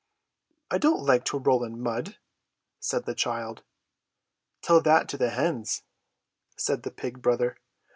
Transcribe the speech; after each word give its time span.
"I 0.71 0.79
don't 0.79 1.05
like 1.05 1.25
to 1.25 1.37
roll 1.37 1.63
in 1.63 1.79
mud!" 1.79 2.17
said 2.79 3.05
the 3.05 3.13
child. 3.13 3.61
"Tell 4.63 4.81
that 4.81 5.07
to 5.09 5.17
the 5.19 5.29
hens!" 5.29 5.83
said 6.57 6.81
the 6.81 6.89
pig 6.89 7.21
brother. 7.21 7.59